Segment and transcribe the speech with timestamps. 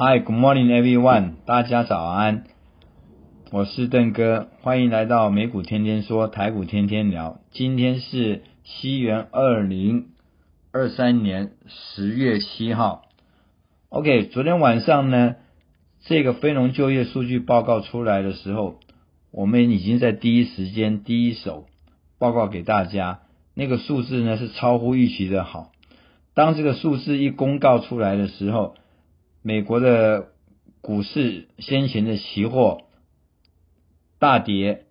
[0.00, 1.44] Hi, good morning, everyone.
[1.44, 2.44] 大家早安，
[3.50, 7.40] 我是邓哥，欢迎来到美股天天说，台股天天聊。
[7.50, 10.10] 今天是西元二零
[10.70, 13.06] 二三年十月七号。
[13.88, 15.34] OK，昨天晚上呢，
[16.04, 18.78] 这个非农就业数据报告出来的时候，
[19.32, 21.66] 我们已经在第一时间、第一手
[22.20, 23.22] 报告给大家，
[23.52, 25.72] 那个数字呢是超乎预期的好。
[26.34, 28.76] 当这个数字一公告出来的时候，
[29.48, 30.26] 美国的
[30.82, 32.82] 股市先前的期货
[34.18, 34.82] 大跌，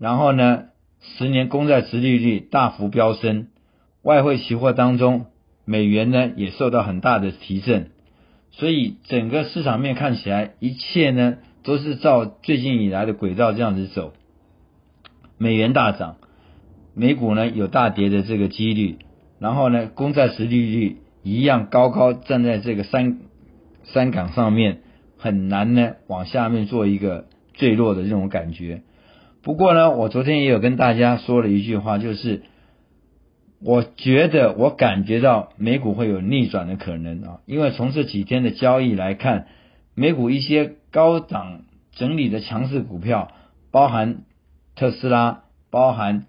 [0.00, 0.64] 然后呢，
[1.00, 3.46] 十年公债殖利率大幅飙升，
[4.02, 5.26] 外汇期货当中
[5.64, 7.92] 美元呢也受到很大的提振，
[8.50, 14.12] 所以整个市场面看起来一切呢都是照最近以来的轨道这样子走，
[15.36, 16.16] 美元大涨，
[16.94, 18.98] 美股呢有大跌的这个几率，
[19.38, 23.20] 然后呢公债殖利率一样高高站在这个三。
[23.92, 24.80] 山岗上面
[25.16, 28.82] 很难呢，往下面做一个坠落的这种感觉。
[29.42, 32.42] 不过呢，我昨天也有跟大家说了一句话，就是
[33.60, 39.46] 我觉得我感觉到美股会有逆转的可能啊，因为从这几天的交易来看，
[39.94, 43.32] 美股一些高档整理的强势股票，
[43.72, 44.18] 包含
[44.76, 46.26] 特斯拉、包含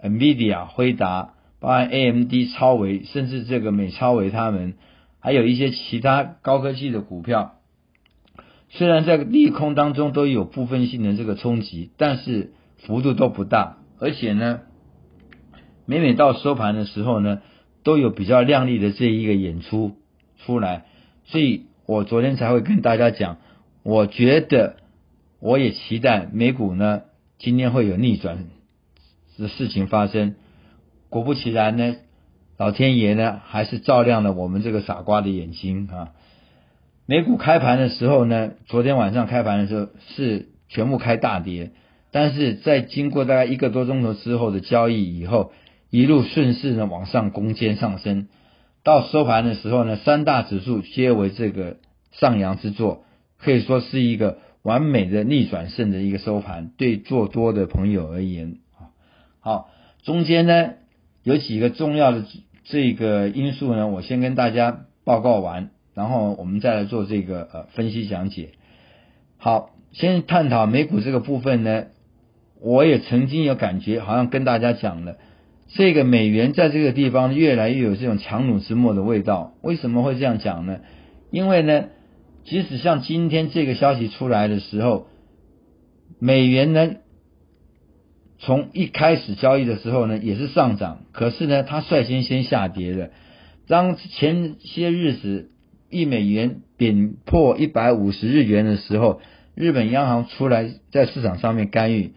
[0.00, 4.74] NVIDIA、辉达、包含 AMD、超维，甚至这个美超维他们。
[5.20, 7.60] 还有一些其他高科技的股票，
[8.70, 14.60] 虽然在利空当中都有部分性的这个冲击，但是幅度都不大，而且呢，
[15.84, 17.42] 每每到收盘的时候呢，
[17.82, 19.96] 都有比较亮丽的这一个演出
[20.38, 20.86] 出来，
[21.24, 23.38] 所以我昨天才会跟大家讲，
[23.82, 24.76] 我觉得
[25.38, 27.02] 我也期待美股呢
[27.38, 28.46] 今天会有逆转
[29.36, 30.34] 的事情发生，
[31.10, 31.96] 果不其然呢。
[32.60, 36.12] 老天爷呢，还是照亮了我们这个傻瓜的眼睛啊！
[37.06, 41.70] 美股开盘的时候呢，昨天晚上开盘的时候是全部开大跌，
[42.10, 45.52] 但是在经过大概一个多钟头之后的交易以后，
[45.88, 48.28] 一路顺势呢往上攻坚上升，
[48.84, 51.78] 到收盘的时候呢，三大指数皆为这个
[52.12, 53.06] 上扬之作，
[53.38, 58.92] 可以说是一个完美的逆转胜的一个收盘，对做多的朋友而言啊，
[59.40, 59.70] 好，
[60.02, 60.72] 中间呢
[61.22, 62.22] 有几个重要的。
[62.70, 68.50] 这个因素呢，我先跟大家报告完，然后我们再来做这个呃分析讲解。
[69.38, 71.86] 好，先探讨美股这个部分呢，
[72.60, 75.16] 我也曾经有感觉，好像跟大家讲了，
[75.68, 79.54] 这个美元在这个地方越来越有这种强弩之末的味道。
[79.62, 80.78] 为什么会这样讲呢？
[81.30, 81.86] 因为呢，
[82.44, 85.08] 即使像今天这个消息出来的时候，
[86.20, 86.92] 美元呢。
[88.42, 93.10] 从一开始交易的时候呢，也是上涨，可是呢，它率先先下跌了。
[93.68, 95.50] 当前些日子
[95.90, 99.20] 一美元贬破一百五十日元的时候，
[99.54, 102.12] 日本央行出来在市场上面干预，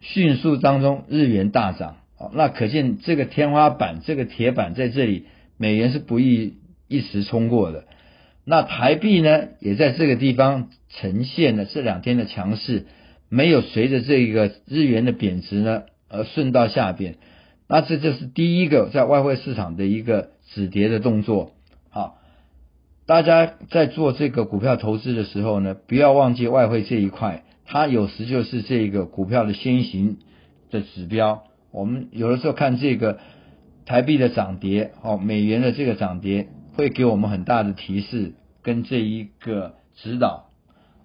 [0.00, 1.96] 迅速当中日元大涨。
[2.18, 5.26] 哦那可见这个天花板，这个铁板在这里，
[5.58, 6.54] 美元是不易
[6.86, 7.84] 一时冲过的。
[8.44, 12.86] 那台币呢，也在这个地方呈现了这两天的强势。
[13.34, 17.16] 没有随着这个日元的贬值呢而顺到下边，
[17.66, 21.52] 那这就是第一个在外汇市场的一个止跌的动作。
[21.88, 22.18] 好，
[23.06, 30.18] 大家在做这个股票投资的时候呢，不要忘记外汇这一块，它有时就是这个股票的先行
[30.70, 31.44] 的指标。
[31.70, 33.18] 我们有的时候看这个
[33.86, 40.50] 台币的涨跌，哦，美元的这个涨跌，会给我们很大的提示跟这一个指导。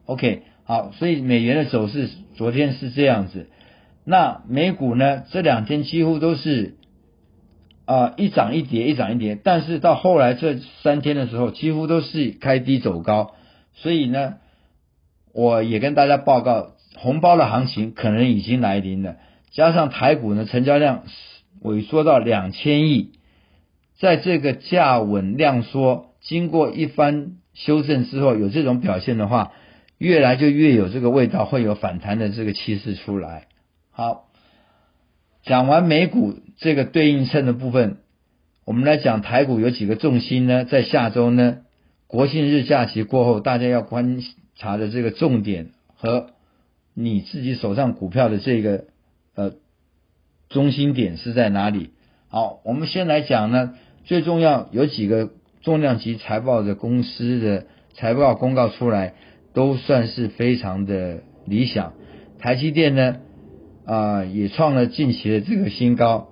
[0.03, 0.44] OK。
[0.69, 3.47] 好，所以美元的走势昨天是这样子，
[4.03, 6.75] 那美股呢这两天几乎都是
[7.85, 13.31] 啊一涨一跌一涨一跌，但是到后来这三天的时候几乎都是开低走高，
[13.75, 14.33] 所以呢
[15.33, 19.15] 我也跟大家报告，红包的行情可能已经来临了，
[19.51, 21.05] 加上台股呢成交量
[21.63, 23.13] 萎缩到两千亿，
[23.97, 29.53] 在这个价稳量缩，经过一番修正之后，有这种表现的话。
[29.97, 33.47] 越来就越有这个味道，会有反弹的这个气势出来。
[33.91, 34.27] 好，
[35.44, 37.97] 讲完美股这个对应称的部分，
[38.65, 40.65] 我们来讲台股有几个重心呢？
[40.65, 41.59] 在下周呢，
[42.05, 44.21] 国庆日假期过后，大家要观
[44.55, 46.31] 察的这个重点和
[46.93, 48.85] 你自己手上股票的这个
[49.35, 49.53] 呃
[50.50, 51.91] 中心点是在哪里？
[52.27, 53.73] 好，我们先来讲呢，
[54.03, 59.15] 最重要有几个重量级财报的公司的财报公告出来，
[59.57, 61.94] 都算是非常的理想。
[62.38, 63.15] 台积电呢，
[63.88, 66.27] 啊，也创了近期的这个新高，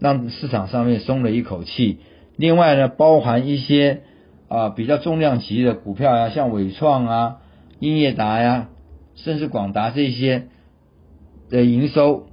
[0.00, 1.98] 让市场上面松了一口气。
[2.38, 4.00] 另外呢，包含一些
[4.48, 7.36] 啊比较重量级的股票呀，像伟创啊、
[7.78, 8.70] 英业达呀，
[9.16, 10.44] 甚至广达这些
[11.50, 12.28] 的营收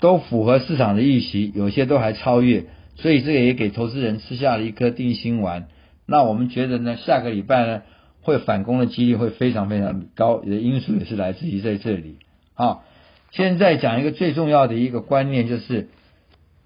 [0.00, 2.64] 都符合市场的预期，有些都还超越，
[2.94, 5.68] 所以这个也给投资人吃下了一颗定心丸。
[6.06, 7.82] 那我们觉得呢，下个礼拜呢
[8.22, 12.18] 会反攻的几率会非常非常高，的因素也是来自于在这里。
[12.54, 12.84] 好，
[13.30, 15.88] 现在讲一个最重要的一个观念就是。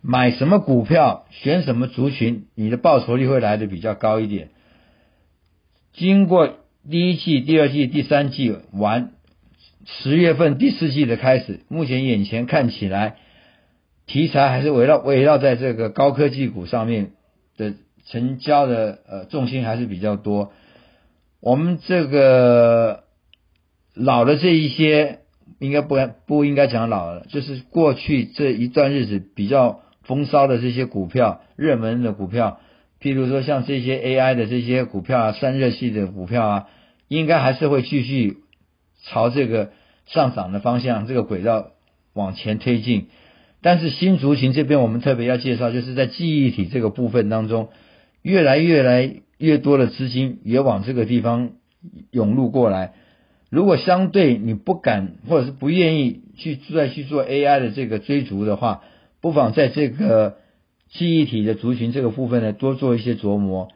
[0.06, 4.50] 买什么股票，选什么族群，你的报酬率会来的比较高一点。
[5.94, 6.56] 经过
[6.90, 9.12] 第一季、第二季、第三季完，
[9.86, 13.16] 十月份第四季的开始，目前眼前看起来，
[14.06, 17.12] 题材还是围绕围绕在这个高科技股上面
[17.56, 17.72] 的
[18.06, 20.52] 成交的呃重心还是比较多。
[21.44, 23.05] 我们这个
[23.94, 25.19] 老的这一些，
[25.58, 25.96] 应该不
[26.26, 29.81] 不应该讲老了，就是过去这一段日子比较。
[30.06, 32.61] 风骚的这些股票，热门的股票，
[33.00, 36.69] 譬如说像这些 AI 的这些股票啊，散热系的股票啊，
[37.08, 38.37] 应该还是会继续
[39.02, 39.70] 朝这个
[40.05, 41.70] 上涨的方向，这个轨道
[42.12, 43.06] 往前推进。
[43.62, 47.70] 但是新族群这边我们特别要介绍，就是在记忆体这个部分当中，
[48.20, 49.11] 越来越来
[49.44, 51.52] 越多的资金也往这个地方
[52.11, 52.94] 涌入过来。
[53.50, 58.82] 如果相对你不敢或者是不愿意去再去做 AI 的这个追逐的话，
[59.20, 60.38] 不妨在这个
[60.91, 63.69] 记忆体的族群这个部分呢，多做一些琢磨。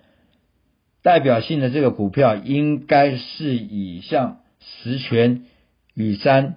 [1.03, 5.45] 代表性的这个股票，应该是以像实权、
[5.95, 6.57] 宇山、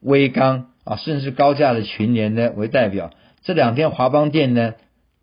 [0.00, 3.10] 威刚啊，甚至高价的群联呢为代表。
[3.42, 4.74] 这两天华邦电呢，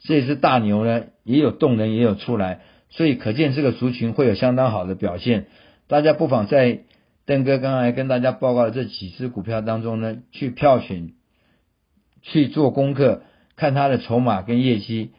[0.01, 5.47] 这只大牛呢，也有动能，也有出来，所以可见这个族群会有相当好的表现。
[5.87, 6.81] 大家不妨在
[7.25, 11.13] 邓哥刚才跟大家报告的这几只股票当中呢，去票选。
[12.23, 13.21] 去做功课，
[13.55, 15.11] 看它的筹码跟业绩、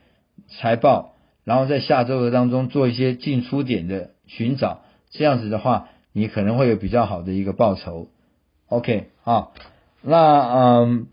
[0.48, 8.08] 财报，然后在下周的当中做一些进出点的寻找，这样子的话，你可能会有比较好的一个报酬。
[8.66, 9.54] OK，好，
[10.02, 11.06] 那嗯，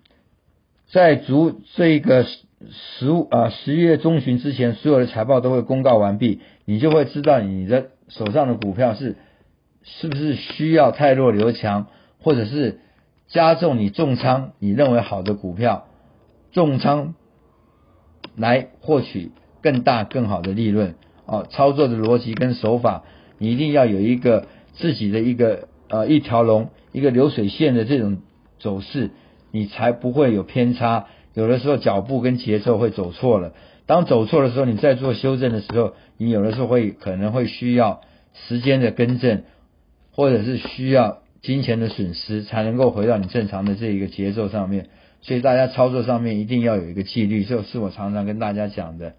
[0.91, 2.25] 在足这个
[2.69, 9.17] 十五啊十一月中旬之前，所有的财报都会公告完毕，你就会知道你的手上的股票是
[9.83, 11.87] 是不是需要太弱留强，
[12.19, 12.79] 或者是。
[13.27, 15.87] 加重你重仓你认为好的股票，
[16.51, 17.15] 重仓
[18.35, 19.31] 来获取
[19.63, 20.93] 更大更好的利润
[21.25, 21.47] 哦。
[21.49, 23.03] 操作的逻辑跟手法，
[23.39, 28.19] 你一定要有一个自己的一个呃一条龙一个流水线的这种
[28.59, 29.09] 走势，
[29.49, 31.07] 你才不会有偏差。
[31.35, 33.53] 有的时候脚步跟节奏会走错了，
[33.85, 38.01] 当走错的时候，你在做修正的时候，你有的时候会可能会需要
[38.47, 39.43] 时间的更正，
[40.11, 41.19] 或者是需要。
[41.41, 44.87] 金钱的损失才能够回到你正常的这一个节奏上面，
[45.21, 49.13] 所以大家操作上面一定要有一个纪律，这是我常常跟大家讲的。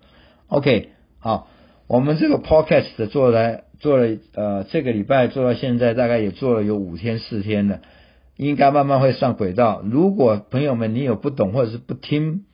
[0.49, 0.89] OK，
[1.21, 1.47] 好，
[1.87, 7.79] 我们这个 Podcast 做来做了呃这个礼拜做到现在大概也做了有五天四天了，
[8.37, 9.83] 应该慢慢会上轨道。
[9.85, 12.45] 如果朋友们你有不懂或者是不听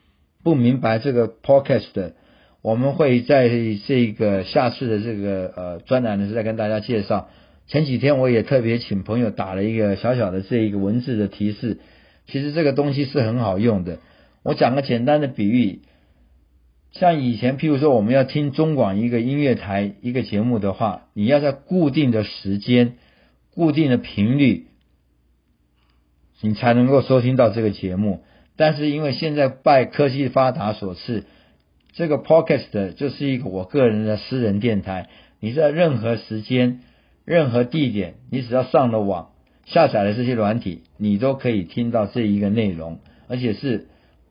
[0.42, 2.14] 不明白这个 Podcast，的
[2.62, 3.48] 我们会在
[3.86, 7.28] 这个下次的这个呃专栏的时候再跟大家介绍。
[7.66, 11.78] 前几天我也特别请朋友打了一个小小的这一个文字的提示，
[12.26, 13.98] 其实这个东西是很好用的。
[14.42, 15.82] 我讲个简单的比喻，
[16.90, 22.94] 像以前譬如说我们要听中广一个音乐台一个节目的话，你要在固定的时间、
[23.54, 24.66] 固定的频率，
[26.42, 28.22] 你才能够收听到这个节目。
[28.56, 31.24] 但是因为现在拜科技发达所赐，
[31.92, 35.08] 这个 Podcast 就是一个我个人的私人电台，
[35.40, 36.80] 你在任何时间。
[37.24, 39.30] 任何地点，你只要上了网，
[39.64, 43.86] 下载了这些软体，你都可以听到这一个内容，而且是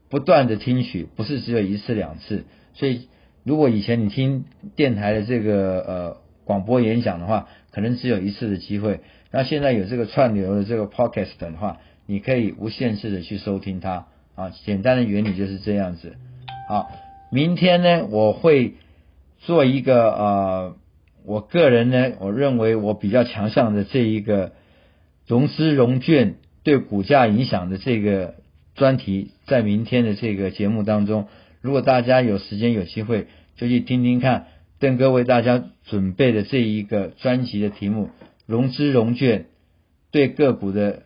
[0.10, 2.44] 不断的听取，不是只有一次两次。
[2.74, 3.08] 所以，
[3.46, 4.44] 如果以前你听
[4.76, 9.00] 电台的这个呃广播演讲的话，可能只有一次的机会。
[9.32, 11.80] 那现在有这个串流的这个 podcast 的话，
[12.12, 14.50] 你可以无限制的去收听它啊。
[14.66, 16.18] 简单的原理就是这样子。
[16.68, 16.90] 好，
[17.32, 18.74] 明天呢，我会
[19.40, 20.76] 做一个呃。
[21.24, 24.54] 我个人呢，我认为我比较强项的这一个
[25.28, 28.34] 融资融券对股价影响的这个
[28.74, 31.28] 专题，在明天的这个节目当中，
[31.62, 34.48] 如果大家有时间有机会，就去听听看
[34.80, 38.10] 邓哥为大家准备的这一个专辑的题目
[38.48, 39.46] “融资融券
[40.10, 41.04] 对个股的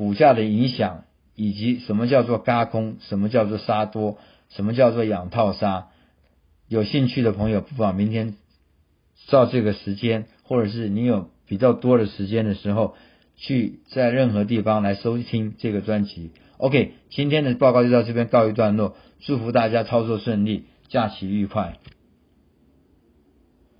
[0.00, 1.04] 股价的影响”，
[1.36, 4.16] 以及什么叫做嘎空，什么叫做杀多，
[4.48, 5.88] 什么叫做养套杀。
[6.68, 8.36] 有兴趣的朋友不妨明天
[9.26, 12.94] 照这个时间，或者是你有比较多的时间的时候，
[13.36, 16.30] 去在任何地方来收听这个专辑。
[16.56, 21.76] OK，今天的报告就到这边告一段落，祝福大家操作顺利，假期愉快。